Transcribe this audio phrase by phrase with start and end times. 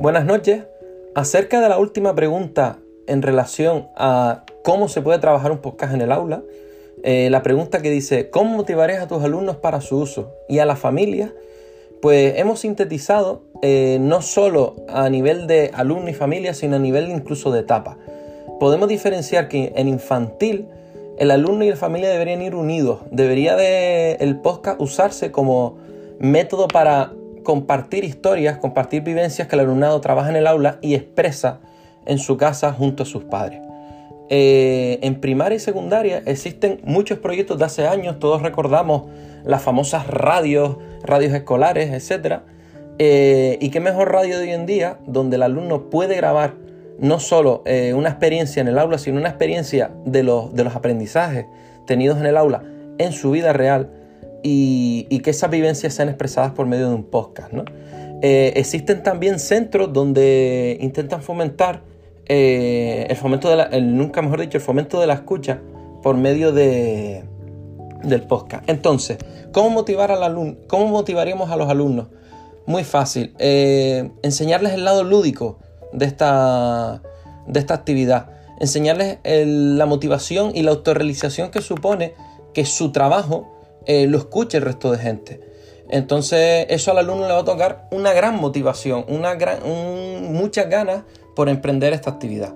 [0.00, 0.62] Buenas noches.
[1.14, 6.00] Acerca de la última pregunta en relación a cómo se puede trabajar un podcast en
[6.00, 6.42] el aula,
[7.02, 10.32] eh, la pregunta que dice, ¿cómo motivarías a tus alumnos para su uso?
[10.48, 11.34] Y a la familia,
[12.00, 17.10] pues hemos sintetizado eh, no solo a nivel de alumno y familia, sino a nivel
[17.10, 17.98] incluso de etapa.
[18.58, 20.66] Podemos diferenciar que en infantil
[21.18, 23.00] el alumno y la familia deberían ir unidos.
[23.10, 25.76] Debería de el podcast usarse como
[26.18, 27.12] método para
[27.42, 31.60] compartir historias, compartir vivencias que el alumnado trabaja en el aula y expresa
[32.06, 33.60] en su casa junto a sus padres.
[34.28, 39.10] Eh, en primaria y secundaria existen muchos proyectos de hace años, todos recordamos
[39.44, 42.40] las famosas radios, radios escolares, etc.
[42.98, 46.54] Eh, y qué mejor radio de hoy en día, donde el alumno puede grabar
[46.98, 50.76] no solo eh, una experiencia en el aula, sino una experiencia de los, de los
[50.76, 51.46] aprendizajes
[51.86, 52.62] tenidos en el aula
[52.98, 53.90] en su vida real
[54.42, 57.52] y, que esas vivencias sean expresadas por medio de un podcast.
[58.22, 61.82] Eh, existen también centros donde intentan fomentar
[62.26, 65.60] eh, el fomento de la, el, nunca mejor dicho, el fomento de la escucha
[66.02, 67.24] por medio de,
[68.02, 68.68] del podcast.
[68.68, 69.18] Entonces,
[69.52, 70.56] ¿cómo motivar al alumno?
[70.68, 72.08] ¿Cómo motivaríamos a los alumnos?
[72.66, 73.34] Muy fácil.
[73.38, 75.58] Eh, enseñarles el lado lúdico
[75.92, 77.02] de esta,
[77.46, 78.30] de esta actividad.
[78.60, 82.14] Enseñarles la motivación y la autorrealización que supone
[82.52, 85.40] que su trabajo eh, lo escuche el resto de gente.
[85.88, 89.58] Entonces eso al alumno le va a tocar una gran motivación, una gran,
[90.32, 91.02] muchas ganas
[91.34, 92.54] por emprender esta actividad.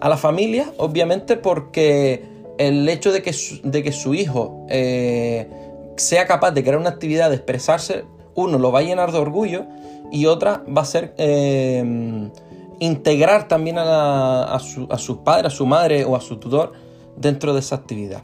[0.00, 2.24] A la familia, obviamente, porque
[2.58, 5.48] el hecho de que su, de que su hijo eh,
[5.96, 8.04] sea capaz de crear una actividad, de expresarse,
[8.34, 9.66] uno lo va a llenar de orgullo
[10.10, 12.30] y otra va a ser eh,
[12.78, 16.72] integrar también a, su, a sus padres, a su madre o a su tutor
[17.16, 18.22] dentro de esa actividad.